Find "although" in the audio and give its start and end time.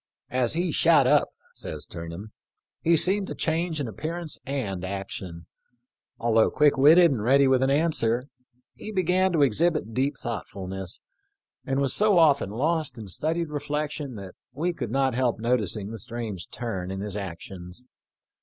6.17-6.49